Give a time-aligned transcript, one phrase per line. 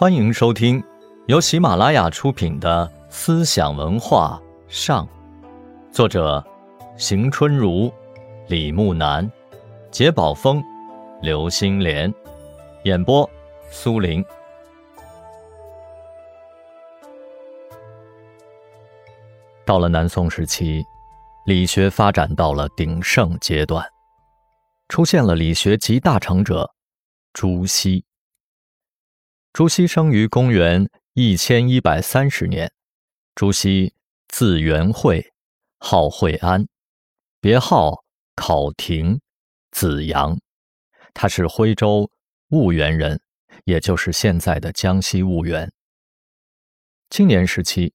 [0.00, 0.82] 欢迎收听
[1.26, 5.06] 由喜马拉雅出品的《思想文化上》，
[5.92, 6.42] 作者
[6.96, 7.92] 邢春如、
[8.48, 9.30] 李木南、
[9.90, 10.64] 杰宝峰、
[11.20, 12.10] 刘星莲，
[12.84, 13.28] 演播
[13.70, 14.24] 苏林。
[19.66, 20.82] 到了南宋时期，
[21.44, 23.84] 理学发展到了鼎盛阶段，
[24.88, 26.66] 出现了理学集大成者
[27.34, 28.02] 朱熹。
[29.52, 32.72] 朱熹生于公元一千一百三十年。
[33.34, 33.94] 朱熹
[34.28, 35.32] 字元惠，
[35.78, 36.68] 号惠安，
[37.40, 38.04] 别号
[38.36, 39.20] 考亭，
[39.72, 40.38] 子阳。
[41.12, 42.10] 他是徽州
[42.48, 43.20] 婺源人，
[43.64, 45.72] 也就是现在的江西婺源。
[47.10, 47.92] 青年时期，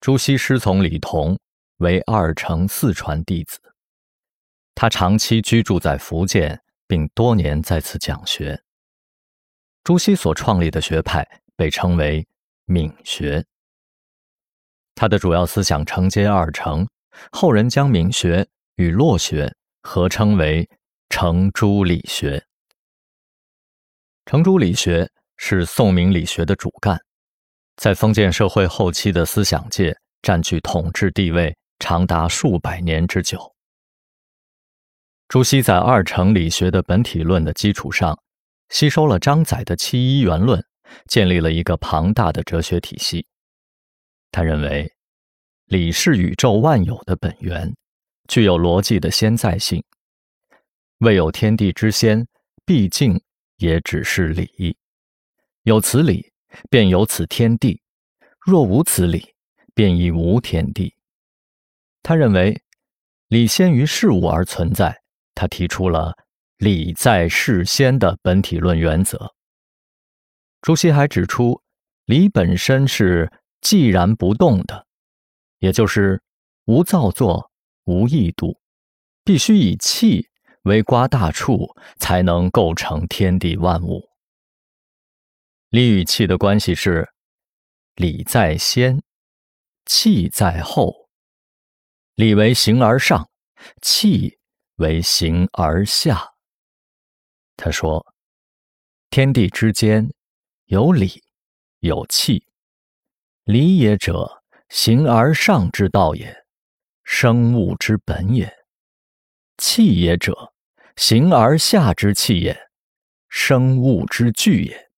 [0.00, 1.38] 朱熹师从李彤，
[1.78, 3.58] 为二程四传弟子。
[4.76, 8.63] 他长期居住在福建，并多年在此讲学。
[9.84, 12.26] 朱熹所创立的学派被称为
[12.64, 13.44] 闽学，
[14.94, 16.88] 他的主要思想承接二程，
[17.30, 20.66] 后人将闽学与洛学合称为
[21.10, 22.42] 程朱理学。
[24.24, 26.98] 程朱理学是宋明理学的主干，
[27.76, 33.54] 在封建社会后期的思想界占据统治地位长达数百年之久。
[35.28, 38.18] 朱熹在二程理学的本体论的基础上。
[38.74, 40.66] 吸收了张载的七一元论，
[41.06, 43.24] 建立了一个庞大的哲学体系。
[44.32, 44.92] 他认为，
[45.66, 47.72] 理是宇宙万有的本源，
[48.26, 49.84] 具有逻辑的先在性。
[50.98, 52.26] 未有天地之先，
[52.66, 53.22] 毕竟
[53.58, 54.76] 也只是理。
[55.62, 56.32] 有此理，
[56.68, 57.80] 便有此天地；
[58.40, 59.36] 若无此理，
[59.72, 60.96] 便亦无天地。
[62.02, 62.60] 他认为，
[63.28, 65.00] 理先于事物而存在。
[65.32, 66.23] 他提出了。
[66.58, 69.34] 理在事先的本体论原则。
[70.60, 71.62] 朱熹还指出，
[72.04, 73.30] 理本身是
[73.60, 74.86] 寂然不动的，
[75.58, 76.22] 也就是
[76.64, 77.50] 无造作、
[77.84, 78.58] 无异度，
[79.24, 80.28] 必须以气
[80.62, 84.08] 为刮大处，才能构成天地万物。
[85.70, 87.08] 理与气的关系是：
[87.96, 89.02] 理在先，
[89.84, 91.08] 气在后。
[92.14, 93.28] 理为形而上，
[93.82, 94.38] 气
[94.76, 96.33] 为形而下。
[97.56, 98.04] 他说
[99.10, 100.10] ：“天地之间
[100.66, 101.22] 有理，
[101.80, 102.46] 有气。
[103.44, 106.44] 理也者，形而上之道也，
[107.04, 108.48] 生物之本也；
[109.56, 110.52] 气也者，
[110.96, 112.68] 形而下之气也，
[113.28, 114.90] 生物之具也。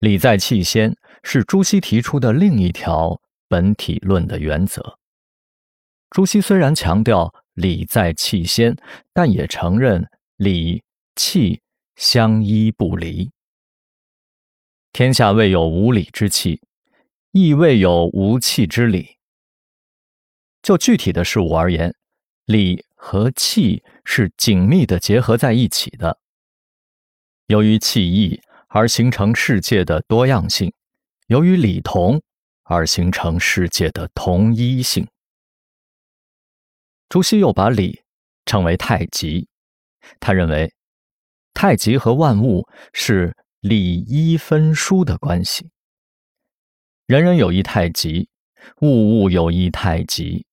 [0.00, 4.98] 理在气先，是朱熹提出的另一条本体论的原则。
[6.10, 8.76] 朱熹虽然强调理在气先，
[9.12, 10.04] 但也承认。”
[10.42, 10.82] 理
[11.16, 11.60] 气
[11.96, 13.30] 相依不离。
[14.90, 16.62] 天下未有无理之气，
[17.32, 19.18] 亦未有无气之理。
[20.62, 21.94] 就具体的事物而言，
[22.46, 26.18] 理和气是紧密的结合在一起的。
[27.48, 30.72] 由于气异而形成世界的多样性，
[31.26, 32.22] 由于理同
[32.62, 35.06] 而形成世界的同一性。
[37.10, 38.00] 朱熹又把理
[38.46, 39.49] 称为太极。
[40.18, 40.72] 他认为，
[41.54, 45.70] 太极和万物是理一分殊的关系。
[47.06, 48.28] 人人有一太极，
[48.80, 50.46] 物物有一太极。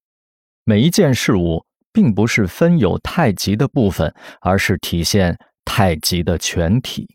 [0.63, 7.07] 每一件事物并不是分有太极的部分，而是体现太极的全体。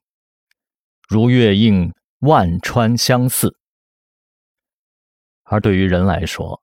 [1.09, 3.54] 如月映万川相似。
[5.43, 6.62] 而对于人来说，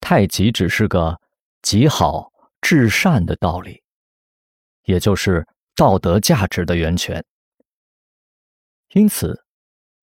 [0.00, 1.20] 太极只是个
[1.60, 2.32] 极好
[2.62, 3.83] 至善的道理。
[4.84, 7.24] 也就是道德价值的源泉。
[8.92, 9.44] 因此，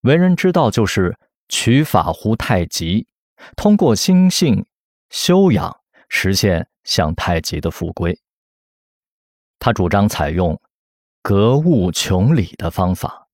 [0.01, 3.07] 为人之道就是取法乎太极，
[3.55, 4.65] 通过心性
[5.09, 8.19] 修养，实现向太极的复归。
[9.59, 10.59] 他主张采用
[11.21, 13.27] 格物穷理的方法，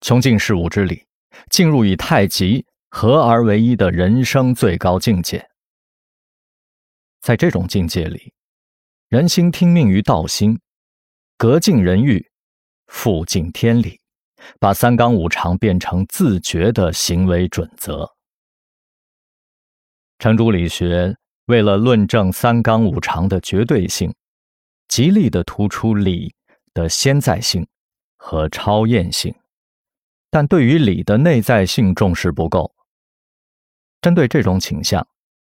[0.00, 1.06] 穷尽事物之理，
[1.48, 5.50] 进入与太极合而为一的人生最高境界。
[7.20, 8.32] 在这种境界里。
[9.10, 10.60] 人心听命于道心，
[11.36, 12.30] 格尽人欲，
[12.86, 13.98] 复尽天理，
[14.60, 18.08] 把三纲五常变成自觉的行为准则。
[20.20, 21.16] 程朱理学
[21.46, 24.14] 为了论证三纲五常的绝对性，
[24.86, 26.32] 极力的突出理
[26.72, 27.66] 的先在性
[28.16, 29.34] 和超验性，
[30.30, 32.72] 但对于理的内在性重视不够。
[34.00, 35.04] 针对这种倾向，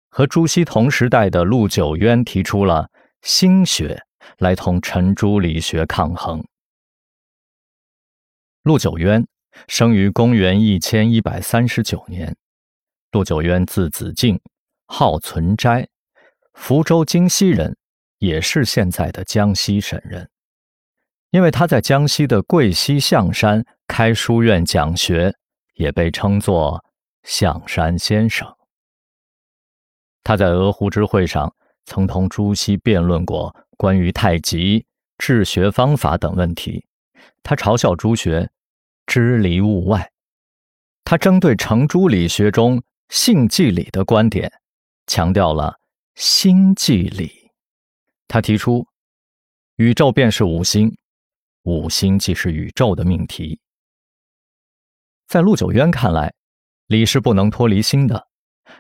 [0.10, 2.92] 和朱熹同时代的陆九渊提出了。
[3.26, 4.06] 心学
[4.38, 6.46] 来同程朱理学抗衡。
[8.62, 9.28] 陆九渊
[9.68, 12.38] 生于公元一千一百三十九年。
[13.12, 14.40] 陆九渊字子敬，
[14.86, 15.88] 号存斋，
[16.54, 17.76] 福州京西人，
[18.20, 20.30] 也是现在的江西省人。
[21.32, 25.34] 因为他在江西的贵溪象山开书院讲学，
[25.74, 26.86] 也被称作
[27.24, 28.56] 象山先生。
[30.22, 31.56] 他在鹅湖之会上
[31.86, 34.86] 曾同朱熹辩论过关于太极、
[35.18, 36.86] 治学方法等问题。
[37.44, 38.50] 他嘲笑朱学
[39.06, 40.12] 支离物外，
[41.04, 44.52] 他针对程朱理学中性即理的观点，
[45.08, 45.80] 强调了
[46.16, 47.52] 心即理。
[48.28, 48.88] 他提出，
[49.76, 50.98] 宇宙便是五星，
[51.64, 53.60] 五星即是宇宙的命题。
[55.28, 56.34] 在陆九渊看来，
[56.88, 58.28] 理是不能脱离心的。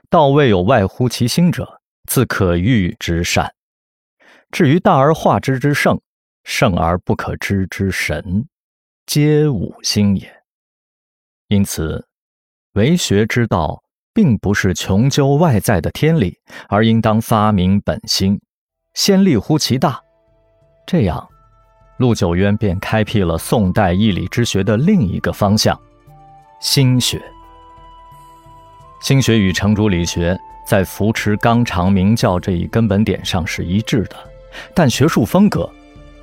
[0.10, 3.54] 道未有外乎其心者，自可欲之善。
[4.52, 6.00] 至于大而化之之圣，
[6.44, 8.48] 圣而不可知之神，
[9.06, 10.32] 皆五心也。
[11.48, 12.08] 因此，
[12.74, 18.40] 为学之道，并不是穷究外在的天理，而应当发明本心，
[18.94, 20.02] 先立乎其大。
[20.88, 21.28] 这样，
[21.98, 25.80] 陆九渊便开辟了宋代义理之学的另一个方向——
[26.62, 27.22] 心学。
[29.02, 34.16] 心学与程朱理学在扶持纲常名教这一根本点上是一致的，
[34.74, 35.70] 但学术风格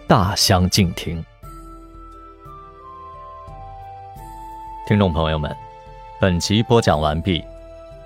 [0.06, 1.24] 大相径庭。
[4.86, 5.54] 听众朋友们，
[6.20, 7.42] 本集播讲完毕，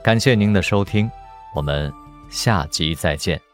[0.04, 1.10] 感谢您的收听，
[1.54, 1.92] 我们
[2.28, 3.45] 下集再见。